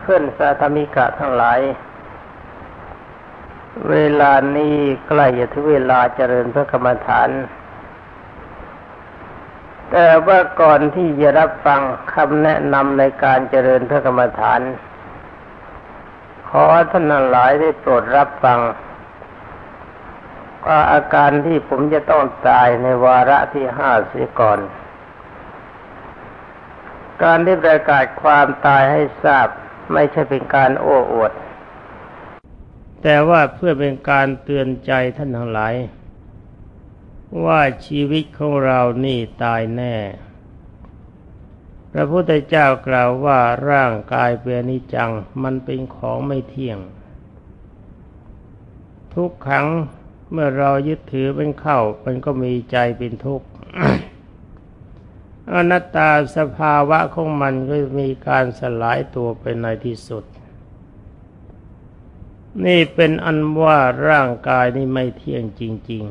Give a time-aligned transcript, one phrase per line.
[0.00, 1.60] เพื่อนสาธมิกะทั้งหลาย
[3.90, 4.76] เวลานี้
[5.06, 7.30] ใกล้จะถึงเวลาเจริญพระกรรมฐาน
[9.90, 11.80] แต่ว่าก่อนที่จะรับฟัง
[12.14, 14.60] คำแนะนำในการเจริญพระกรรมฐาน
[16.48, 18.58] ขอท่านทั้งหลายได้โปรดรับฟัง
[20.66, 24.58] ว่าอาการที่ผมจะต้องตายในวาระที่ห้าเสียก่อน
[27.22, 29.48] การที่ประกาศความตายให้ทราบ
[29.92, 31.32] ไม่ใช่เป็นการโอ้อวด
[33.02, 35.74] แต่ว่าเพื่อเป็นการเตือนใจท่านทั้งหลาย
[37.44, 39.96] ว่าชีวิตของเรานี่ตายแน่
[41.92, 45.10] พระพุทธเจ้ากล่าวว่าร่างกายเป็นนิจัง
[45.42, 46.78] มันเป็นของไม่เที่ยง
[49.14, 49.66] ทุกครั้ง
[50.32, 53.46] เมื่อเรายึดถือเป็นเข้ามันก็มีใจเป็นทุกข์
[55.54, 60.24] อนัตตาสภาวะของมันก็มีการสลายตัวไปในที่สุด
[62.66, 63.78] นี่เป็นอันว่า
[64.08, 66.04] ร่างกายนี่ไม่เที่ยงจริง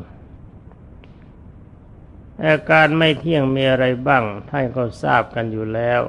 [1.57, 6.01] ๆ อาการไม่เที่ยงมีอะไรบ้างท่านก็ทราบกันอยู่แล้ว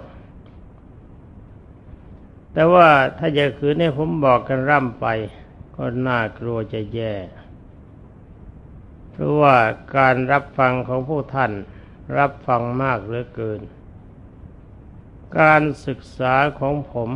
[2.53, 5.07] แต่ว่าถ้าจะคืนให้ผมบอกกันร่ำไป
[5.77, 7.15] ก็น่ากลัวจะแย่
[9.11, 9.57] เพราะว่า
[9.97, 11.53] การรับฟังของผู้ท่าน
[12.19, 13.61] รับฟังมากเหลือเกิน
[15.41, 17.11] การศึกษาของผม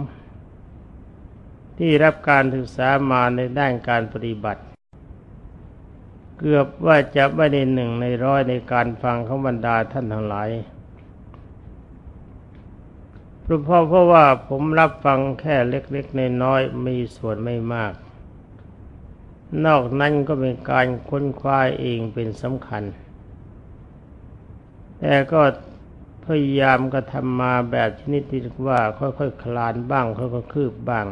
[1.79, 4.63] ที่รับการศึกษามาในด้านการปฏิบัติ
[6.39, 10.51] เกือบว่าจะไม่ได้หนึ่งในร้อยในการฟังของบรรดาท่านทั้งหลาย
[13.43, 17.93] เพราะเพราะว่าผมรับฟังแค่เล็กๆในน้อยมีส่วนไม่มาก
[19.65, 22.83] นอกนั้นก็เป็นการค้นคว้าเองเป็นสำคัญ
[25.01, 25.41] แต่ก็
[26.25, 31.07] พยายามกระทำมาแบบชนิดที่ว่า ค่อยๆคคลานบ้าง ค่อยๆคืบบ้าง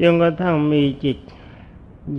[0.00, 1.18] จนกระทั่งมีจิต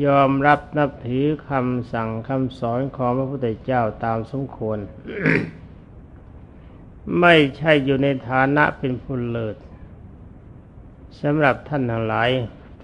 [0.06, 4.80] ยอมรับนับถือคำสั่งคำสอนของพระพุทธเจ้าตามสมควร
[7.20, 9.56] ไม่ใช่อยู่ในฐานะเป็นผู้เลิศ
[11.22, 12.30] สำหรับท่านทั้งหลาย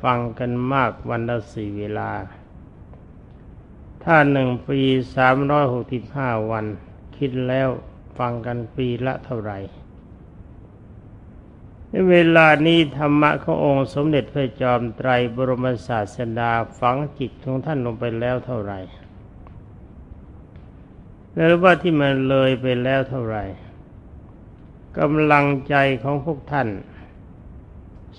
[0.02, 2.12] ฟังกันมากวันละสี่เวลา
[4.04, 4.80] ถ้าหนึ่งปี
[5.16, 6.66] สามร้อยหกสิบห้าวัน
[7.18, 7.70] คิดแล้ว
[8.18, 9.60] ฟังกันปีละเท่าไหร่
[11.90, 18.80] ในเวลานี้ธรรมะขององค์สมเด็จพระจอมไตรบรมศาสดาฝังจิตของท่านลงไปแล้วเท่าไหร่
[21.34, 23.44] หรือว่าที่มันเลยไปแล้วเท่าไหร่
[25.00, 26.70] กำลังใจของพวกท่าน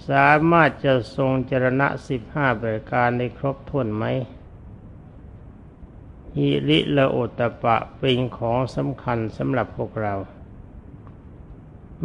[0.08, 4.04] สามารถจะทรงจรณะสิบห้าประการในครบถ้วนไหม
[6.36, 10.14] ฮิริละโอตปะเป็นของสำคัญสำหรับพวกเรา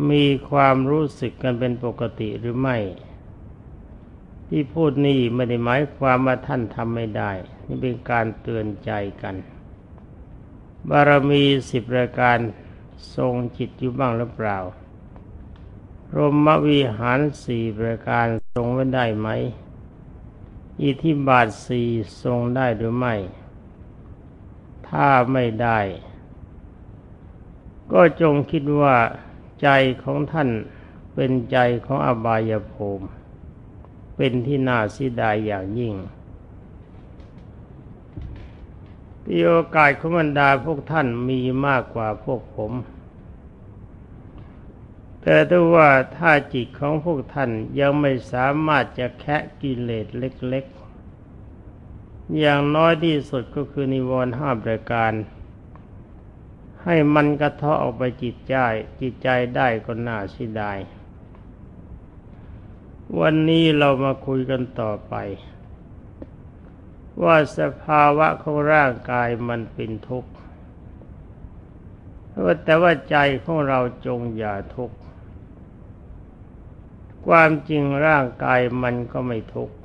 [0.09, 2.77] มีความรู้สึกกันเป็นปกติหรือไม่
[4.47, 7.31] ที่พูดนี่ไม่ได้หมายความว่าท่านทำไม่ได้
[7.67, 8.91] นี่เป็นการเตือนใจ
[9.21, 9.35] กัน
[10.89, 12.37] บารมีสิบรายการ
[13.15, 14.57] ทรงจิตอยู่บ้างหรือเปล่า
[16.15, 19.27] รมวิหารสี่ประการทรงไว้ได้ไหม
[20.81, 21.89] อิทิบาทสี่
[22.23, 23.15] ทรงได้หรือไม่
[24.89, 25.79] ถ้าไม่ได้
[27.93, 28.95] ก็จงคิดว่า
[29.61, 29.69] ใจ
[30.03, 30.49] ของท่าน
[31.13, 33.07] เป็นใจของอบายภูมิ
[34.15, 35.95] เป็นที่น่าสิดายอย่างยิ่ง
[39.23, 42.73] ที่โอกาสของบรรดาพวกท่านมีมากกว่าพวกผม
[45.21, 47.49] แต่ถ้าว่าถ้าจิตของพวกท่าน
[47.79, 50.65] ยังไม่สามารถจะแคะกิเลสเล็ก
[52.37, 55.13] อย่างน้อยที่สุดก็คือนิวรณ์ห้าประการ
[56.83, 58.55] ให้มันกระเทาะออกไปจิตใจ
[59.01, 60.77] จิตใจได้ก็น่าเสียดาย
[63.19, 65.13] วันนี้เรามาคุยกันต่อไป
[67.23, 70.31] ว่าสภาวะของร่างกายมันเป็นทุกข์
[72.63, 74.97] แต่ว่าใจของเราจงอย่าทุกข์
[77.27, 79.75] ความจริงร่างกายมันก็ไม่ทุกข์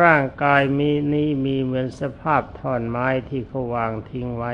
[0.00, 4.52] ร่างกายมีนี้มีเหมือนสภาพท่อนไม้ที่เขาวางทิ้งไว้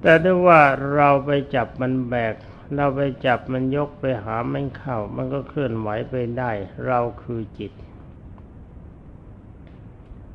[0.00, 0.60] แต่ถ้าว่า
[0.94, 2.34] เราไปจับมันแบก
[2.74, 6.50] เราไปจับมันยกไปหามันเข้า มันก็เคลื่อนไหวไปได้
[6.86, 7.72] เราคือจิต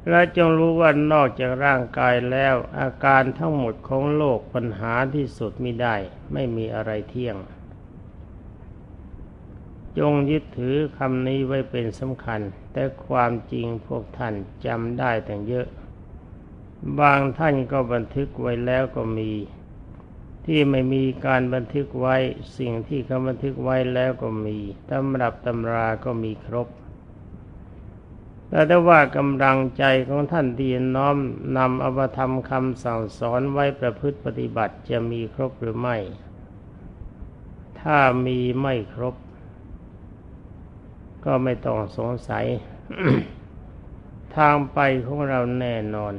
[0.10, 5.96] และจงรู้ว่านอกจากร่างกายแล้วอาการทั้งหมดของโลกปัญหาที่สุดมิได้
[6.34, 7.36] ไม่มีอะไรเที่ยง
[10.00, 12.42] จงยึดถือคำนี้ไว้เป็นสำคัญ
[12.74, 14.34] แต่ความจริงพวกท่าน
[14.66, 15.68] จำได้แต่เยอะ
[17.00, 19.32] บางท่านก็บันทึกไว้แล้วก็มี
[20.46, 22.16] ที่ไม่มีการบันทึกไว้
[22.58, 24.58] สิ่งที่เขาบันทึกไว้แล้วก็มี
[24.90, 26.68] ตำรับตำราก็มีครบ
[28.50, 31.18] แต่ถ้าว่ากำลังใจของท่านที่น้อม
[31.58, 35.98] นำอภธรรมคำสั่งสอนไว้ประพฤติปฏิบัติจะมีครบหรือไม่
[37.82, 39.16] ถ้ามีไม่ครบ
[41.24, 42.46] ก็ไม่ต้องสงสัย
[44.36, 46.14] ทางไปของเราแน่นอน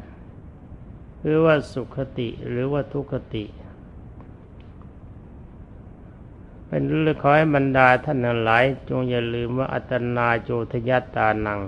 [1.20, 3.44] หรือว่าสุขติหรือว่าทุกขติ
[6.66, 11.60] เป็นเรื่องขอให้บรรดาท่านหลาย จงอย่าลืมว่าอัตนาโจทยัตานัง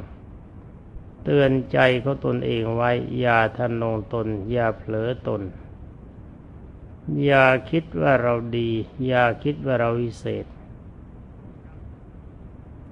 [1.24, 2.90] เตือนใจเขาตนเองไว้
[3.20, 5.42] อย่าทนงตน อย่าเผลอตน
[7.24, 8.70] อย่าคิดว่าเราดี
[9.06, 10.46] อย่าคิดว่าเราวิเศษ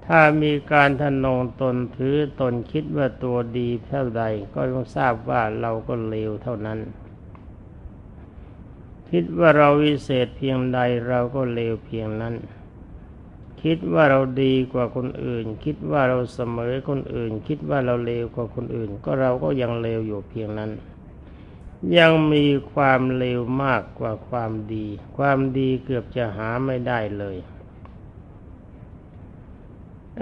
[0.07, 4.23] ถ้ามีการทนงตนถือตนคิดว่าตัวดีเท่าใด
[4.53, 6.79] ก็ต้องทราบว่าเราก็เลวเท่านั้น
[9.11, 12.35] คิดว่าเราวิเศษเพียงใดเราก็เลวเพียงนั้น
[13.63, 20.71] คิดว่าเราดีกว่าคนอื่น คิดว่าเราเสมอคนอื่น คิดว่าเราเลวกว่าคนอื่น ก็เราก็ยังเลวอยู่เพียงนั้น
[21.97, 24.87] ยังมีความเลวมากกว่าความดี
[25.17, 27.37] ความดีเกือบจะหาไม่ได้เลย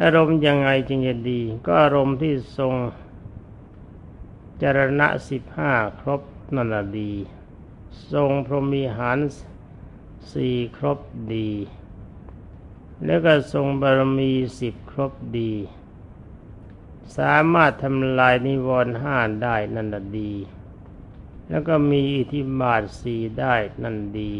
[0.01, 2.73] อารมณ์ยังไงจึงจะดี ก็อารมณ์ที่ทรง
[4.61, 6.21] จรณะสิบห้าครบ
[6.55, 7.11] นั่นแหะดี
[8.13, 9.19] ทรงพรหมีหาร
[10.31, 10.99] สี่ครบ
[11.33, 11.49] ดี
[13.05, 15.53] แล้วก็ทรงบารมีสิบครบดี
[17.17, 20.33] สามารถทำลายนิวรณ์ห้าได้นั่นแหะดี
[21.49, 24.33] แล้วก็มีอิทธิบาทสี่ได้นั่นดี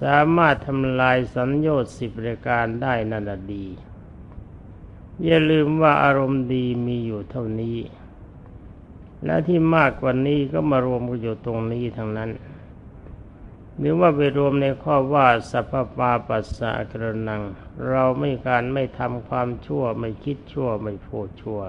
[0.00, 3.66] สามารถทำลายสัญญาสิบรายการได้นั่นแหะดี
[5.24, 7.78] อย่าลืมว่าอารมณ์ดีมีอยู่เท่านี้
[9.24, 12.30] และที่มากกว่านี้ก็มารวมกันอยู่ตรงนี้ทั้งนั้น
[13.78, 17.42] หรือว่าไปรวมในข้อว่าสัพพปาปัสสะกระนัง
[17.88, 21.08] เราไม่การไม่ทำความชั่วไม่คิดชั่วไม่โพ
[21.42, 21.60] ชั่ว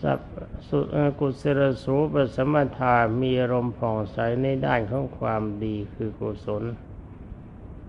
[0.00, 0.20] สัพ
[0.68, 0.78] สุ
[1.18, 6.64] กุศลสูปสมถามีอารมณ์ผ่องใสในด้านของความดีคือกุศล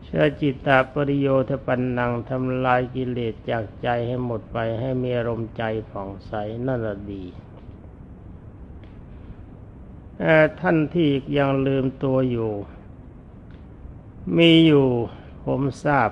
[0.07, 6.33] เชื่อจิตตาปริโยทปันนังทำลายกิเลสจากใจให้หมดไปให้มีอารมณ์ใจผ่องใส
[6.65, 7.23] นั่นละดี
[10.59, 12.51] ท่านที่ยังลืมตัวอยู่
[14.37, 14.87] มีอยู่
[15.43, 16.09] ผมทราบ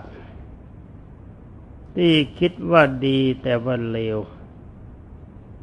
[1.95, 4.17] ที่คิดว่าดีแต่ว่าเลว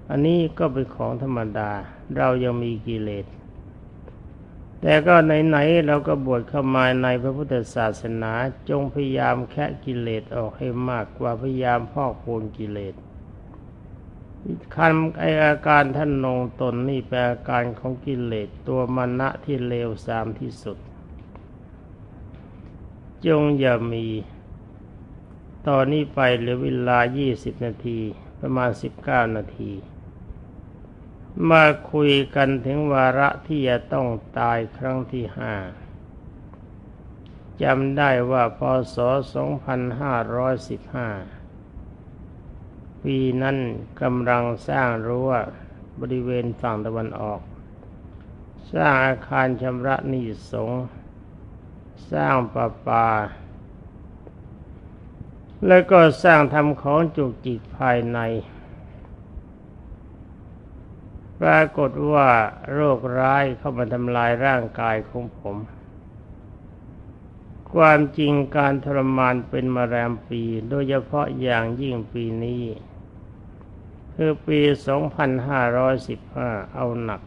[0.08, 1.70] อันนี้ก็เป็นของธรรมดา
[2.16, 3.26] เรายังมีกิเลส
[4.82, 8.32] แต่ก็ไหนๆเราก็บวชเข้ามาในพระพุทธศาสนา
[8.68, 12.94] จงพยายามแคะกิเลสออกให้มากกว่าพยายามพอกพูนกิเลส
[14.74, 20.78] คันไออาการท่านนงตนนี่เป็นอาการของกิเลสตัวมณะที่เลวทรามที่สุด
[23.26, 24.06] จงอย่ามี
[25.68, 26.98] ตอนนี้ไปเหลือเวลา
[27.30, 27.98] 20 นาที
[28.40, 28.70] ประมาณ
[29.02, 29.72] 19 นาที
[31.50, 34.06] มาคุยกันถึงวาระที่จะต้อง
[34.38, 35.54] ตายครั้งที่ห้า
[37.62, 38.60] จำได้ว่าพ
[38.94, 38.96] ศ
[41.40, 43.56] 2515 ปีนั้น
[44.02, 45.30] กำลังสร้างรั้ว
[46.00, 47.40] บริเวณฝั่งตะวันออก
[48.74, 50.22] สร้างอาคารชำระนิ
[50.52, 50.70] สง
[52.12, 53.08] สร้างประปา
[55.66, 58.18] แล้วก็สร้างทำของจุกจิกภายใน
[61.40, 62.28] ปรากฏว่า
[62.72, 65.56] โรคร้ายเข้ามาทำลายร่างกายของผม
[67.72, 72.64] ความจริงการทรมานเป็นมาแรมปี โดยเฉพาะอย่างยิ่งปีนี้
[74.14, 74.60] คือปี
[75.88, 77.20] 2515 เอาหนัก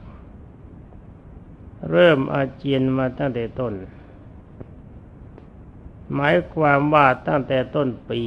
[1.91, 3.73] เริ่มอาเจียนมาตั้งแต่ต้น
[6.13, 8.21] หมายความว่าตั้งแต่ต้นปี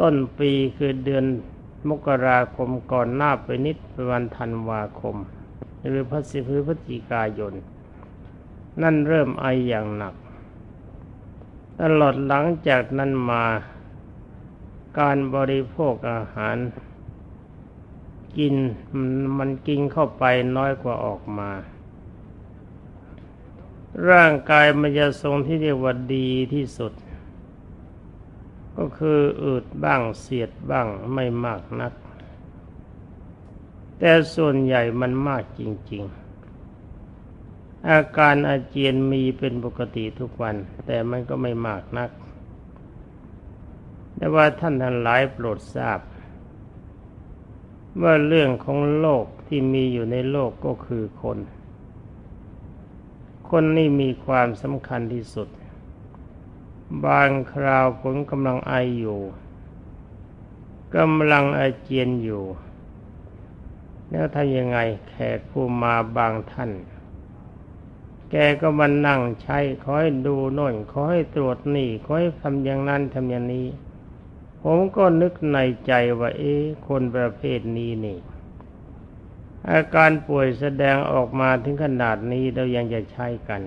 [0.00, 1.24] ต้นปีคือเดือน
[1.88, 5.16] มกราคมก่อนหน้าไปนิดเป็นวันธันวาคม
[5.88, 7.54] หรือพฤศพฤศจิกายน
[8.82, 10.14] นั่นเริ่มไออย่างหนัก
[11.80, 13.44] ตลอดหลังจากนั้นมา
[14.98, 16.56] การบริโภคอาหาร
[18.38, 18.54] กิน
[19.38, 20.24] มันกินเข้าไป
[20.56, 21.50] น้อยกว่าออกมา
[24.10, 26.92] ร่างกายมันจะทรงที่เรียกว่าดีที่สุด
[28.76, 31.92] ก็คืออืดบ้างเสียดบ้างไม่มากนัก
[33.98, 35.60] แต่ส่วนใหญ่มันมากจ
[35.92, 40.56] ริง ๆ อาการอาเจียนมีเป็นปกติทุกวัน
[40.86, 42.10] แต่มันก็ไม่มากนัก
[44.16, 46.00] แต่ว่าท่านทั้งหลายโปรดทราบ
[48.02, 51.38] ว่าเรื่องของโลกที่มีอยู่ในโลกก็คือคน
[53.48, 55.48] คคนนี่มีความสำคัญที่สุด
[57.04, 59.20] บางคราวผมกำลังไออยู่
[60.96, 62.44] กำลังอาเจียนอยู่
[64.10, 64.78] แล้วทำยังไง
[65.08, 66.70] แขกผู้มาบางท่าน
[68.30, 73.66] แกก็มานั่งใช้คอยดูโน่นคอยตรวจนี่คอยทำอย่างนั้นทำอย่างนี้
[74.62, 78.18] ผมก็นึกในใจว่า เอ๊ะคนประเภทนี้นี่
[79.70, 83.62] อาการป่วยแสดงออกมาถึงขนาดนี้เรายังจะใช้กัน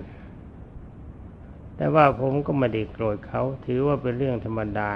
[1.80, 4.90] แต่ว่าผมก็ไม่ได้โกรธเขาถือว่าเป็นเรื่องธรรมดา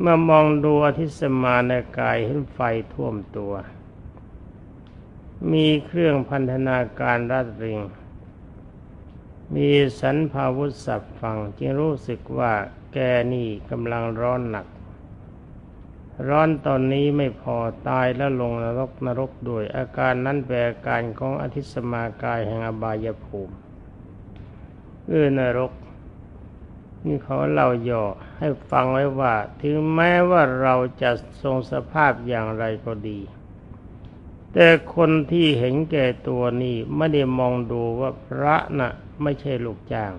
[0.00, 2.58] เมื่อมองดูอธิสมาในกายเห็นไฟ
[2.92, 3.52] ท่วมตัว
[5.52, 7.80] มีเครื่องพันธนาการรัดริง
[9.54, 9.70] มี
[10.00, 12.52] สันพาวุธสับฟังจึงรู้สึกว่า
[12.92, 12.98] แก
[13.32, 14.66] นี่กำลังร้อนหนัก
[16.28, 17.56] ร้อนตอนนี้ไม่พอ
[17.88, 23.56] ตายแล้วลงนรกนรกด้วยอาการนั้นแปลการของอธิสมากายแห่งอบายภูมิ
[25.08, 25.72] เอื้อนรก
[27.06, 28.04] นี่เขาเล่าย่อ
[28.38, 31.10] ให้ฟังไว้ว่า ถึงแม้ว่าเราจะ
[31.42, 33.20] ทรงสภาพอย่างไรก็ดี
[34.52, 40.12] แต่คนที่เห็นแก่ตัวนี่ไม่ได้มองดูว่าพระนะ่ะไม่ใช่ลูกจ้าง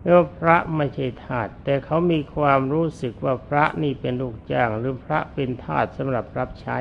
[0.00, 6.78] เพราพระไม่ใช่ทาสแต่เขามีความรู้สึกว่าพระนี่เป็นลูกจ้าง หรือพระเป็นทาสสำหรับรับใช้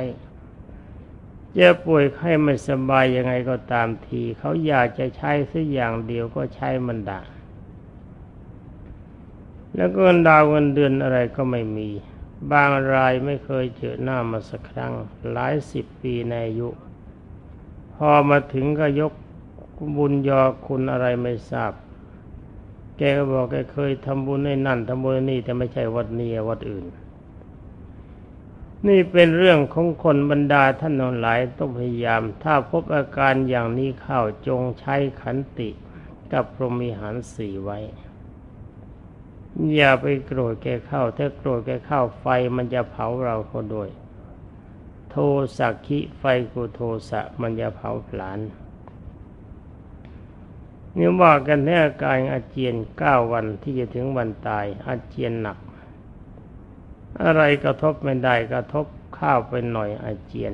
[1.57, 7.21] จะป่วยไข้ไม่สบายยังไงก็ตามที เขาอยากจะใช้สักอย่างเดียวก็ใช้มันได้
[9.75, 11.89] แล้วก็ดาวเงินเดือนอะไรก็ไม่มี
[12.51, 14.93] บางรายไม่เคยเจอหน้ามาสักครั้ง
[15.31, 16.69] หลายสิบปีในอายุ
[17.93, 19.13] พอมาถึงก็ยก
[19.97, 21.73] บุญยอคุณอะไรไม่ทราบ
[22.97, 26.85] แกก็บอกแกเคยทำบุญในนั่นทำบุญนี่แต่ไม่ใช่วัดนี้วัดอื่น
[28.87, 35.69] นี่เป็นเรื่องของคนบรรดาท่านนอนหลายต้องพยายาม ถ้าพบอาการอย่างนี้เข้าจงใช้ขันติ
[36.33, 37.79] กับพรหมิหารสี่ไว้
[39.75, 43.89] อย่าไปโกรธแกเข้า ถ้าโกรธแกเข้าไฟมันจะเผาเราเขาด้วย
[45.09, 45.15] โท
[45.57, 48.39] สักขิไฟกุโทสะมันจะเผาผลาญ
[50.97, 55.57] นี่ว่ากันในอาการอาเจียนเก้าวันที่จะถึงวันตายอาเจียนหนัก
[57.23, 58.85] อะไรกระทบไม่ได้กระทบ
[59.17, 60.53] ข้าวไปหน่อยอาเจียน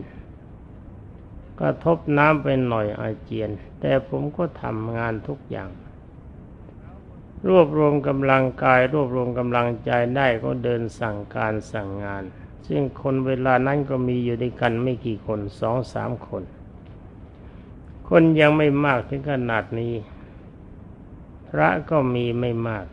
[1.60, 5.70] กระทบน้ำไปหน่อยอาเจียน แต่ผมก็ทำงานทุกอย่าง
[7.48, 12.24] รวบรวมกำลังกาย รวบรวมกำลังใจได้ก็เดินสั่งการสั่งงาน
[12.68, 16.44] ซึ่งคนเวลานั้นก็มีอยู่ด้วยกันไม่กี่คนสองสามคน
[18.10, 19.94] คนยังไม่มากถึงขนาดนี้
[21.50, 22.86] พระก็มีไม่มาก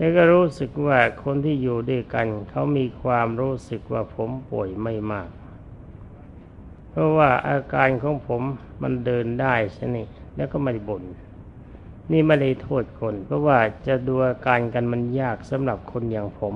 [0.00, 5.30] แต่ก็รู้สึกว่าคนที่อยู่ด้วยกัน เขามีความรู้สึกว่าผมป่วยไม่มาก
[6.90, 8.42] เพราะว่าอาการของผม
[8.82, 9.96] มันเดินได้ใช่ไหม
[10.36, 11.02] แล้วก็ไม่บ่น
[12.10, 16.54] นี่ไม่ได้โทษคน เพราะว่าจะดูอาการกันมันยากสำหรับคนอย่างผม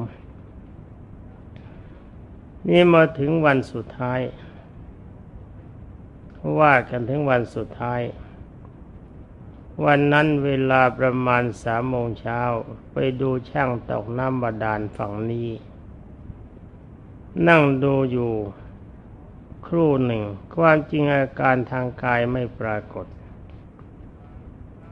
[2.69, 4.21] นี่มาถึงวันสุดท้าย
[6.61, 8.01] ว่ากันถึงวันสุดท้าย
[9.83, 12.41] วันนั้นเวลาประมาณสามโมงเช้า
[12.93, 15.49] ไปดูช่างตกน้ำบาดาลฝั่งนี้
[17.49, 18.33] นั่งดูอยู่
[19.67, 20.23] ครู่หนึ่ง
[20.57, 23.07] ความจริงอาการทางกายไม่ปรากฏ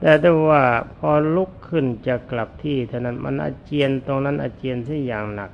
[0.01, 0.65] แต่ถ้ว่า
[0.97, 5.51] พอลุกขึ้นจะกลับที่เท่านั้นมันอาเจียนตรงนั้นอาเจียนที่อย่างหนัก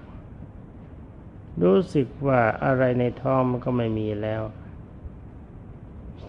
[1.62, 4.42] รู้สึกว่าอะไรในท้องมันก็ไม่มีแล้ว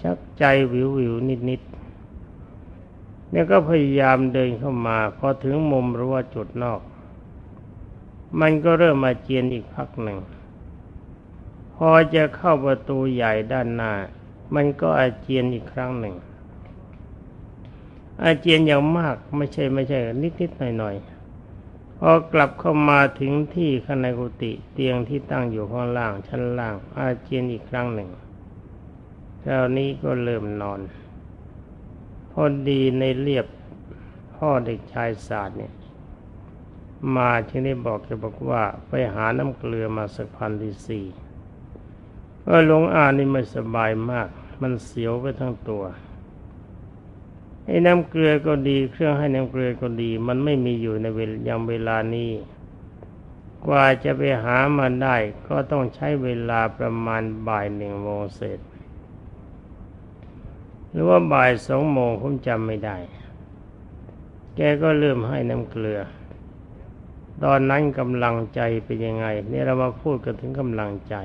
[0.01, 1.61] ชักใจวิววิวนิดนิด
[3.29, 6.81] เนี่ยก็พยายามเดินเข้ามา พอถึงมุมรั้วจุดนอก
[8.39, 10.19] มันก็เริ่มมาเจียนอีกพักหนึ่ง
[11.75, 13.91] พอจะเข้าประตูใหญ่ด้านหน้า
[14.55, 16.15] มันก็อาเจียนอีกครั้งหนึ่ง
[18.23, 28.09] อาเจียนอย่างมากไม่ใช่ไม่ใช่ นิดๆหน่อยๆพอกลับเข้ามาถึงที่ข้างในกุฏิเตียงที่ตั้งอยู่ข้างล่างชั้นล่าง อาเจียนอีกครั้งหนึ่ง
[29.43, 30.79] คราวนี้ก็เริ่มนอน
[32.31, 33.47] พอดีในเรียบ
[34.35, 35.73] พ่อเด็กชายศาสตร์เนี่ย
[37.15, 41.05] มาที่นี่บอกจะบอกว่าไปหาน้ำเกลือมาสักพันที่สี่
[42.45, 44.27] ก็หลงอ่านนี่ไม่สบายมาก
[44.61, 45.83] มันเสียวไปทั้งตัว
[47.65, 52.31] ให้น้ำเกลือก็ดี เครื่องให้น้ำเกลือก็ดี มันไม่มีอยู่ในเวลยังเวลานี้
[53.65, 55.15] กว่าจะไปหามาได้
[55.47, 58.59] ก็ต้องใช้เวลาประมาณบ่ายหนึ่งโมงเศษ
[60.91, 62.97] หรือว่าบ่ายสองโมงผมจำไม่ได้
[64.55, 65.99] แกก็เริ่มให้น้ำเกลือ
[67.43, 71.15] ตอนนั้นกำลังใจเป็นยังไงนี่เรามาพูดกันถึงกำลังใจ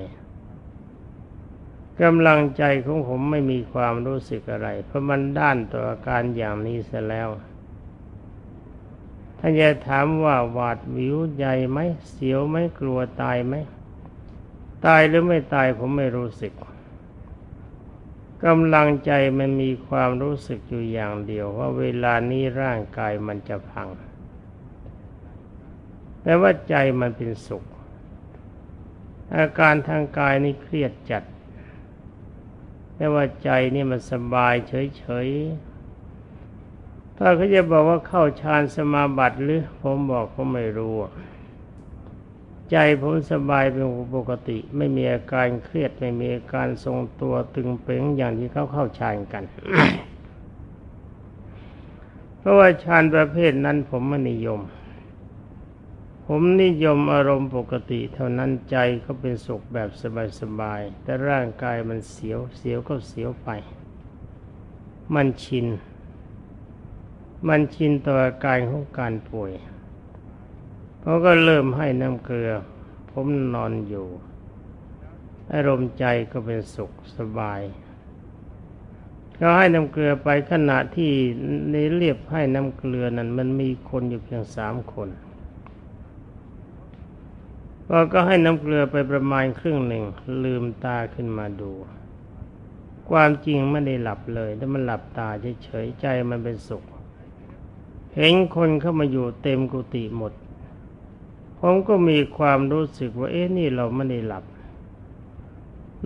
[2.02, 7.28] กำลังใจของผมไม่มีความรู้สึกอะไร เพราะมันด้านต่ออาการอย่างนี้เสียแล้ว
[9.38, 11.78] ท่านจะถามว่าหวาดวิวใหญ่ไหม
[12.11, 13.54] เสียวไหมกลัวตายไหม
[14.87, 16.52] ตายหรือไม่ตายผมไม่รู้สึก
[18.47, 23.89] กำลังใจมันมีความรู้สึกอยู่อย่างเดียวว่าเวลานี้ร่างกายมันจะพัง
[26.23, 27.65] แต่ว่าใจมันเป็นสุข
[29.37, 31.25] อาการทางกายนี่เครียดจัด
[32.95, 34.55] แต่ว่าใจนี่มันสบาย
[34.99, 40.95] เฉยๆ ถ้าเขาจะบอกว่าเข้าฌานสมาบัติหรือผมบอกเขาไม่รู้
[42.76, 49.45] ใจผมสบายเป็นปกติ ไม่มีอาการเครียดไม่มีอาการทรงตัวตึงเป่งอย่างที่เขาเข้าฌานกัน
[52.38, 54.61] เพราะว่าฌานประเภทนั้นผมไม่นิยม
[56.26, 59.90] ผมนิยมอารมณ์ปกติ เท่านั้นใจก็เป็นสุขแบบ
[60.40, 63.49] สบายๆแต่ร่างกายมันเสียวเสียวก็เสียวไป
[65.14, 65.66] มันชิน
[67.49, 69.52] มันชินต่ออาการของการป่วย
[71.07, 72.53] เขาก็เริ่มให้น้ำเกลือ
[73.11, 74.07] ผมนอนอยู่
[75.53, 77.61] อารมณ์ใจก็เป็นสุขสบาย
[79.37, 81.13] เขาให้น้ำเกลือไปขณะที่
[81.71, 85.09] ในเรียบให้น้ำเกลือนั้น มันมีคนอยู่เพียงสามคน
[87.87, 90.05] พอก็ให้น้ำเกลือไปประมาณครึ่งหนึ่ง
[90.45, 91.73] ลืมตาขึ้นมาดู
[93.11, 95.29] ความจริงไม่ได้หลับเลยแต่มันหลับตา
[95.65, 96.85] เฉยๆใจมันเป็นสุข
[98.17, 100.33] เห็นคนเข้ามาอยู่เต็มกุฏิหมด
[101.66, 104.44] ผมก็มีความรู้สึกว่า เอ๊ะนี่เราไม่ได้หลับ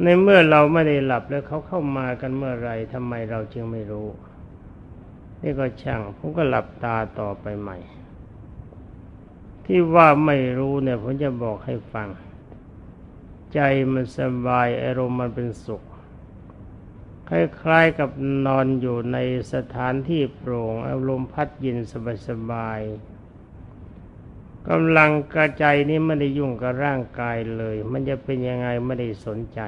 [0.03, 4.09] ในเมื่อเราไม่ได้หลับแล้วเขาเข้ามากันเมื่อไรทำไมเราจึงไม่รู้
[5.43, 7.79] นี่ก็ช่างผมก็หลับตาต่อไปใหม่
[9.65, 12.09] ที่ว่าไม่รู้เนี่ย ผมจะบอกให้ฟัง
[13.55, 13.61] ใจ
[13.93, 15.83] มันสบายอารมณ์มันเป็นสุข
[17.29, 18.11] คล้ายๆกับ
[18.47, 19.19] นอนอยู่ใน
[19.53, 21.79] สถานที่โปร่งอารมณ์พัดเย็น
[22.29, 23.08] สบายๆ
[24.69, 29.61] กำลังกระใจนี้ไม่ได้ยุ่งกับร่างกายเลย มันจะเป็นยังไงไม่ได้สนใจ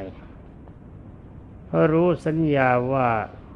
[1.66, 3.08] เพราะรู้สัญญาว่า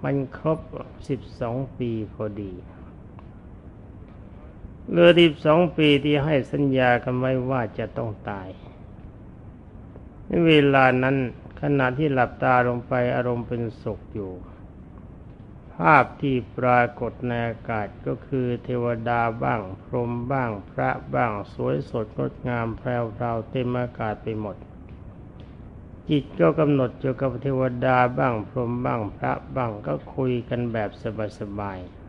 [0.02, 0.60] มันครบ
[1.08, 2.52] สิบสองปีพอดี
[4.90, 8.48] เรือสิบสองปีที่ให้สัญญากันไว้ว่าจะต้องตาย
[10.26, 11.16] ในเวลานั้น
[11.60, 14.32] ขณะที่หลับตาลงไปอารมณ์เป็นสุขอยู่
[15.76, 24.56] ภาพที่ปรากฏในอากาศก็คือเทวดาบ้าง พรหมบ้าง พระบ้าง สวยสดงดงามแพรวพราวเต็มอากาศไปหมด
[26.08, 30.90] จิตก็กำหนดอยู่กับเทวดาบ้าง พรหมบ้าง พระบ้างก็คุยกันแบบ
[31.40, 32.04] สบายๆ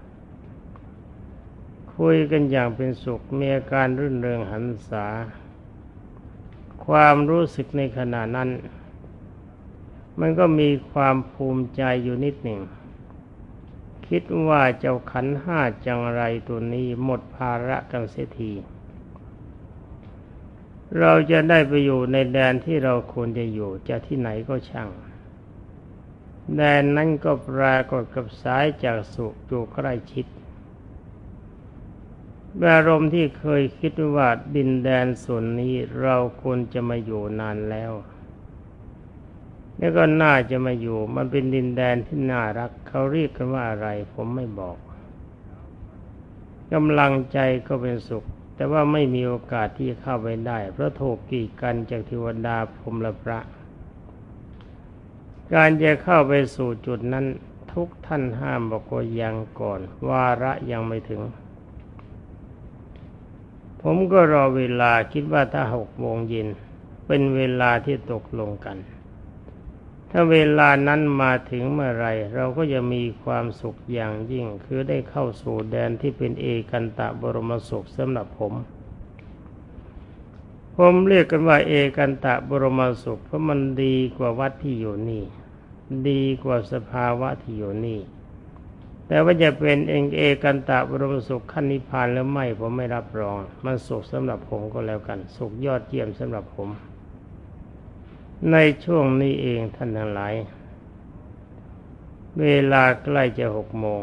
[1.98, 5.06] คุยกันอย่างเป็นสุขมีอาการรื่นเริงหันษา
[6.86, 8.50] ความรู้สึกในขณะนั้น
[10.20, 12.62] มันก็มีความภูมิใจอยู่นิดหนึ่ง
[14.08, 18.52] คิดว่าเจ้าขันห้าจังไรตัวนี้หมดภาระกันเสียที
[21.00, 24.90] เราจะได้ไปอยู่ในแดนที่เราควรจะอยู่จะที่ไหนก็ช่าง
[26.56, 30.26] แดนนั้นก็ปรากฏกับสายจากสุอยู่ใกล้ชิด
[32.64, 37.92] อารมณ์ที่เคยคิดว่าดินแดนส่วนนี้เราควรจะมาอยู่นานแล้ว
[39.78, 44.78] แล้วก็น่าจะมาอยู่ มันเป็นดินแดนที่น่ารัก เขาเรียกกันว่าอะไร ผมไม่บอก
[46.74, 48.24] กำลังใจก็เป็นสุข
[48.56, 53.40] แต่ว่าไม่มีโอกาสที่เข้าไปได้ เพราะถูกกีดกันจากเทวดาพรมละพระ
[55.54, 57.26] การจะเข้าไปสู่จุดนั้น
[57.74, 61.22] ทุกท่านห้ามบอกว่ายังก่อน วาระยังไม่ถึง
[63.82, 66.48] ผมก็รอเวลาคิดว่าถ้าหกโมงเย็น
[67.08, 68.78] เป็นเวลาที่ตกลงกัน
[70.18, 78.54] ถ้าเวลานั้นมาถึงเมื่อไรเราก็จะมีความสุขอย่างยิ่ง คือได้เข้าสู่แดนที่เป็นเอกันตะบรมสุขสำหรับผม
[80.76, 85.24] ผมเรียกกันว่าเอกันตะบรมสุข เพราะมันดีกว่าวัดที่อยู่นี่
[86.10, 88.00] ดีกว่าสภาวะที่อยู่นี่
[89.08, 96.70] แต่ว่าจะเป็นเองเอกันตะบรมสุขขั้นนิพพานหรือไม่ผมไม่รับรอง มันสุขสำหรับผมก็แล้วกัน สุขยอดเยี่ยมสำหรับผม
[98.52, 100.34] ในช่วงนี้เองท่านทั้งหลาย
[102.42, 104.02] เวลาใกล้จะหกโมง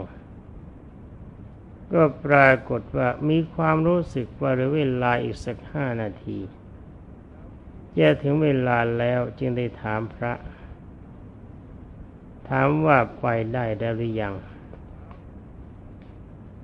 [1.92, 6.38] ก็ปรากฏว่ามีความรู้สึกว่าเหลือเวลาอีกสักห้านาที
[7.98, 10.32] จะถึงเวลาแล้วจึงได้ถามพระ
[12.48, 14.34] ถามว่าไปได้แล้วหรือยัง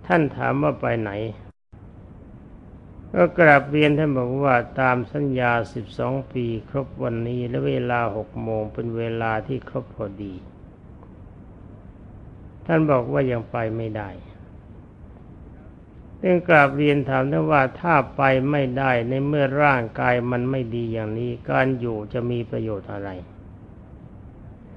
[0.06, 1.10] ท่านถามว่าไปไหน
[3.14, 10.34] ก็กราบเรียนท่านบอกว่าตามสัญญาสิบสองปีครบวันนี้และเวลาหกโมงเป็นเวลาที่ครบพอดี
[12.66, 14.10] ท่านบอกว่ายังไปไม่ได้
[16.18, 23.10] เรื่องกราบเรียนถามท่านว่าถ้าไปไม่ได้ในเมื่อร่างกายมันไม่ดีอย่างนี้ การอยู่จะมีประโยชน์อะไร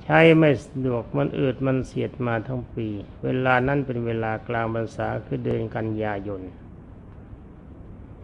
[0.03, 2.87] ใช้ไม่สะดวกมันอืดมันเสียดมาทั้งปี
[3.23, 6.41] เวลานั้นเป็นเวลากลางพรรษาคือเดือนกันยายน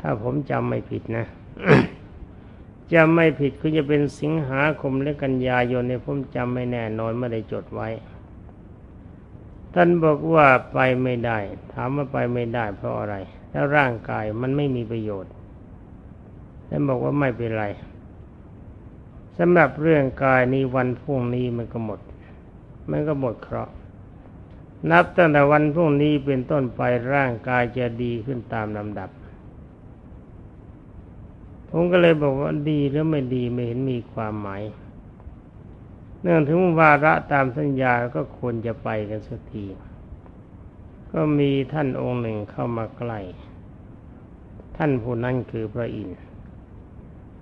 [0.02, 1.26] ถ้าผมจำไม่ผิดนะ
[2.94, 7.90] จะไม่ผิดคือจะเป็นสิงหาคมและกันยายนเนี่ยผมจำไม่แน่นอนไม่ได้จดไว้
[9.74, 11.38] ท่านบอกว่าไปไม่ได้
[11.74, 13.16] ถามว่าไปไม่ได้ เพราะอะไร
[13.52, 15.34] ถ้าร่างกายมันไม่มีประโยชน์
[16.70, 17.66] ท่านบอกว่าไม่เป็นไร
[19.38, 22.00] สำหรับเรื่องกายนี้วันพรุ่งนี้มันก็หมด
[22.90, 23.74] มันก็หมดเคราะห์
[24.92, 26.82] นับตั้งแต่วันพรุ่งนี้เป็นต้นไป
[27.14, 29.10] ร่างกายจะดีขึ้นตามลำดับ
[31.70, 34.64] ผมก็เลยบอกว่าดีหรือไม่ดีไม่เห็นมีความหมาย
[36.22, 39.66] เนื่องถึงวาระตามสัญญาก็ควรจะไปกันสักที
[41.14, 43.20] ก็มีท่านองค์หนึ่งเข้ามาใกล้
[44.78, 46.20] ท่านผู้นั้นคือพระอินทร์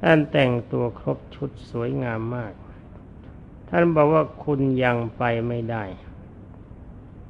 [0.02, 2.54] ท่านแต่งตัวครบชุดสวยงามมาก
[3.70, 5.84] ท่านบอกว่าคุณยังไปไม่ได้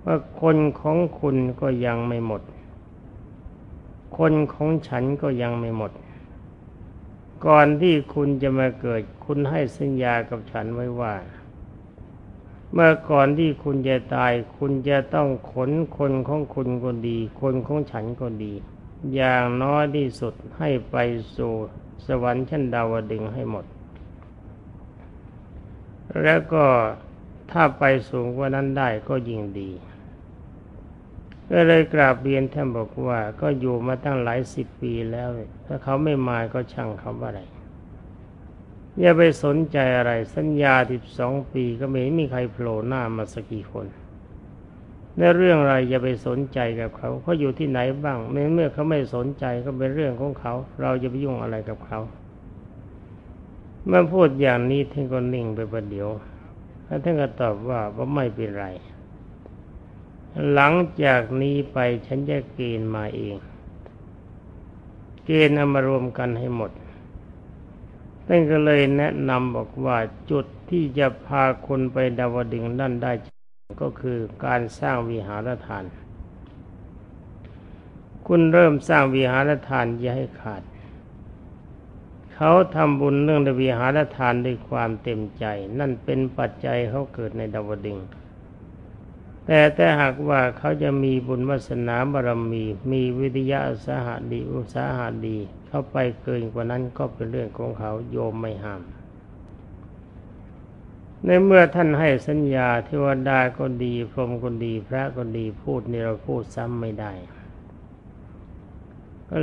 [0.03, 2.41] ว่าคนของคุณก็ยังไม่หมด
[4.17, 5.91] คนของฉันก็ยังไม่หมด
[7.47, 11.13] ก่อนที่คุณจะมาเกิด คุณให้สัญญากับฉันไว้ว่า
[12.73, 18.53] เมื่อก่อนที่คุณจะตาย คุณจะต้องขนคนของคุณก็ดี คนของฉันก็ดี
[19.13, 20.95] อย่างน้อยที่สุดให้ไป
[21.35, 21.53] สู่
[22.07, 23.65] สวรรค์ชั้นดาวดึงให้หมด
[26.23, 26.65] แล้วก็
[27.51, 29.69] ถ้าไปสูงกว่านั้นได้ก็ยิ่งดี
[31.51, 35.29] ก็เลยกราบเรียนท่านบอกว่า ก็อยู่มาตั้งหลายสิบปีแล้ว
[35.65, 37.41] ถ้าเขาไม่มาก็ช่างเขาอะไร
[38.99, 43.85] อย่าไปสนใจอะไร สัญญาสิบสองปีก็ไม่มีใครโผล่หน้ามาสักกี่คน
[45.17, 51.99] ในเรื่องอะไรอย่าไปสนใจกับเขาเขาอยู่ที่ไหนบ้างเมื่อเขาไม่สนใจก็เป็นเรื่องของเขา เราจะไปยุ่งอะไรกับเขา
[53.87, 56.09] เมื่อพูดอย่างนี้ท่านก็นิ่งไปประเดี๋ยว
[56.85, 58.67] แล้วท่านก็ตอบว่าว่าไม่เป็นไร
[60.51, 63.37] หลังจากนี้ไปฉันจะเกณฑ์มาเอง
[65.25, 66.71] เกณฑ์เอามารวมกันให้หมด
[68.25, 69.97] ท่านก็เลยแนะนำบอกว่า
[70.31, 73.11] จุดที่จะพาคนไปดาวดึงนั่นได้
[73.81, 75.83] ก็คือการสร้างวิหารทาน
[78.27, 80.63] คุณเริ่มสร้างวิหารทานอย่าให้ขาด
[82.33, 85.45] เขาทำบุญเรื่องวิหารทานด้วยความเต็มใจ
[85.79, 87.97] นั่นเป็นปัจจัยเขาเกิดในดาวดึง
[89.45, 98.81] แต่แต่หากว่าเขาจะมีบุญวาสนาบารมี มีวิทยาสาหดีอุตสาหดี เข้าไปเกินกว่านั้นก็เป็นเรื่องของเขาโยมไม่ห้าม
[101.25, 107.11] ในเมื่อท่านให้สัญญาเทวดาก็ดี พรหมก็ดี พระก็ดีพูดนี่เราพูดซ้ำไม่ได้
[109.29, 109.37] ก็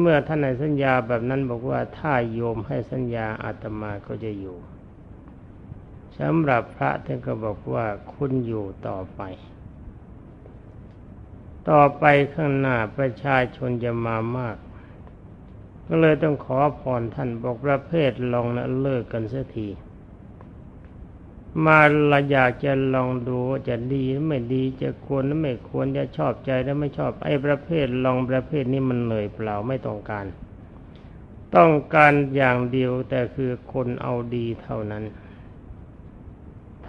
[0.00, 4.58] เมื่อท่านให้สัญญาแบบนั้นบอกว่าถ้าโยมให้สัญญาอาตมาก็จะอยู่
[6.20, 9.20] สำหรับพระท่านก็บอกว่าคุณอยู่ต่อไป
[11.70, 12.04] ต่อไป
[12.34, 14.56] ข้างหน้าประชาชนจะมามาก
[15.86, 19.68] ก็เลยต้องขอพรท่านบอกประเภทลองนะเลิกกันเสียที
[21.64, 21.78] มา
[22.08, 30.26] เราอยากจะลองดูจะดีหรือไม่ดีจะควรหรือไม่ควรจะชอบใจหรือไม่ชอบไอ้ประเภทลองประเภทนี้มันเหนื่อยเปล่าไม่ต้องการ
[31.56, 35.04] ต้องการอย่างเดียวแต่คือคนเอาดีเท่านั้น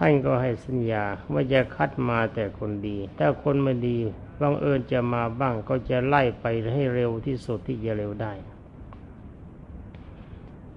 [0.02, 3.98] ท่านก็ให้สัญญาว่าจะคัดมาแต่คนดี ถ้าคนไม่ดี
[4.42, 8.34] บังเอิญจะมาบ้างก็จะไล่ไปให้เร็วที่สุดที่จะเร็วได้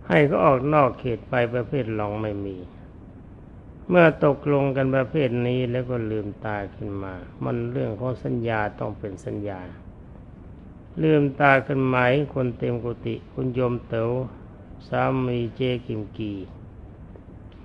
[0.08, 2.56] ให้เขาออกนอกเขตไปประเภทลองไม่มี
[3.88, 9.60] เมื่อตกลงกันประเภทนี้แล้วก็ลืมตาขึ้นมา มันเรื่องของสัญญาต้องเป็นสัญญา
[11.02, 11.96] ลืมตาขึ้นไหม
[12.34, 14.10] คนเต็มกุฏิคุณโยมเต๋อ
[14.88, 16.34] สามีเจกิมกี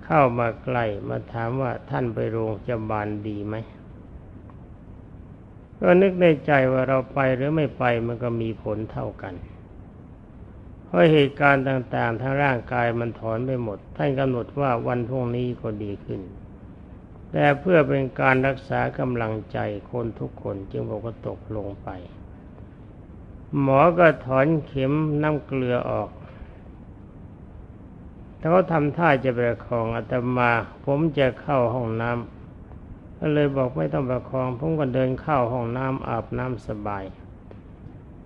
[0.07, 3.55] เข้ามาใกล้มาถามว่าท่านไปโรงจะบาลดีไหม
[5.79, 9.33] ก็นึกในใจว่าเราไปหรือไม่ไปมันก็มีผลเท่ากัน
[10.85, 16.21] เพราะเหตุการณ์ต่างๆทางร่างกายมันถอนไปหมด ท่านกำหนดว่าวันพรุ่งนี้ก็ดีขึ้น
[17.31, 19.57] แต่เพื่อเป็นการรักษากำลังใจ
[19.91, 21.89] คนทุกคนจึงบอกว่าตกลงไป
[23.61, 26.09] หมอก็ถอนเข็มน้ำเกลือออก
[28.49, 30.49] เขาทำท่าจะประคองอาตมา
[30.85, 37.03] ผมจะเข้าห้องน้ำก็เลยบอกไม่ต้องประคอง ผมก็เดินเข้าห้องน้ำอาบน้ำสบาย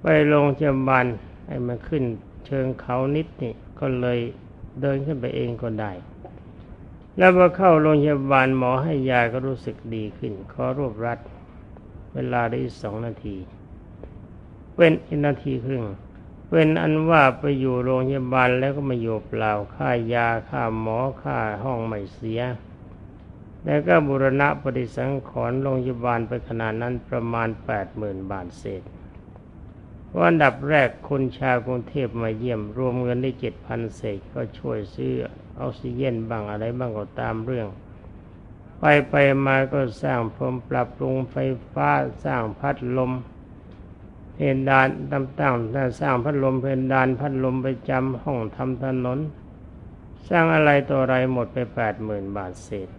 [0.02, 1.06] ไปโรงพยาบาล
[1.46, 2.04] ให้มันขึ้น
[2.46, 4.20] เชิงเขานิดนี่ก็เลย
[4.82, 5.92] เดินขึ้นไปเองก็ได้
[7.18, 11.20] แล้วพอเข้าโรงพยาบาลหมอให้ยาก็รู้สึกดีขึ้น ขอรวบรัด
[12.14, 13.36] เวลาได้สองนาที
[14.76, 15.84] เป็นอีกนาทีครึ่ง
[16.54, 22.42] เป็นอันว่าไปอยู่โรงพยาบาลแล้วก็มาอยู่เปล่าค่ายาค่าหมอค่าห้องไม่เสีย
[23.66, 28.84] แล้วก็บุรณะปฏิสังขรณ์โรงพยาบาลไปขนาดนั้นประมาณแปดหมื่นบาทเศษ
[30.18, 35.14] วันดับแรกคนชาวกรุงเทพมาเยี่ยม รวมเงินได้เจ็ดพันเศษก็ช่วยซื้อ
[35.60, 37.68] ออกซิเจนบ้างอะไรบ้างก็ตามเรื่อง
[38.80, 41.36] ไปไปมาก็สร้างพรมปรับปรุงไฟ
[41.74, 41.90] ฟ้า
[42.24, 43.12] สร้างพัดลม
[44.70, 49.20] ดานต่างๆสร้างพัดลมเพดานพัดลมไปจำห้องทำถนน
[50.30, 52.90] สร้างอะไรตัวอะไรหมดไปแปดหมื่นบาทเศษ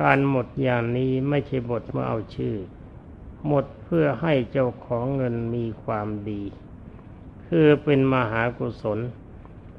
[0.00, 2.56] การหมดอย่างนี้ไม่ใช่บทเมื่อเอาชื่อ
[3.46, 6.42] หมดเพื่อให้เจ้าของเงินมีความดี
[7.46, 8.98] คือเป็นมหากุศล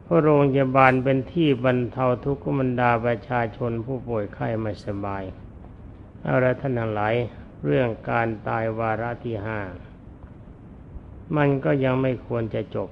[0.05, 5.23] พระโรงพยาบาลเป็นที่บรรเทาทุกข์บรรดาประชาชนผู้ป่วยไข้ไม่สบาย
[6.21, 7.13] เอาละท่านทั้งหลาย
[7.65, 9.59] เรื่องการตายวาระที่ห้า
[11.37, 12.89] มันก็ยังไม่ควรจะจบ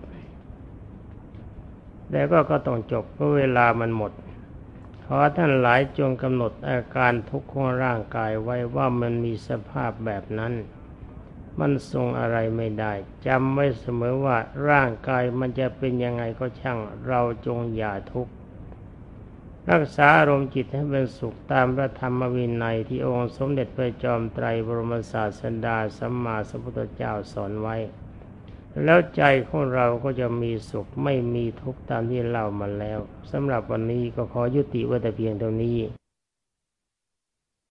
[2.12, 4.12] แต่ก็ก็ต้องจบเพราะเวลามันหมด
[5.06, 10.54] ขอท่านหลายจงกำหนดอาการทุกข์ของร่างกายไว้ว่ามันมีสภาพแบบนั้น
[11.60, 12.94] มันทรงอะไรไม่ได้
[13.28, 14.38] จำไว้เสมอว่า
[14.70, 18.34] ร่างกายมันจะเป็นยังไงก็ช่าง เราจงอย่าทุกข์
[19.72, 27.76] รักษาอารมณ์จิตให้เป็นสุขตามพระธรรมวินัยที่องค์สมเด็จพระจอมไตรบรมศาสดาสัมมาสัมพุทธเจ้าสอนไว้
[28.84, 33.00] แล้วใจของเราก็จะมีสุขไม่มีทุกข์ตามที่เล่ามาแล้ว
[33.32, 35.78] สำหรับวันนี้ก็ขอยุติไว้แต่เพียงเท่านี้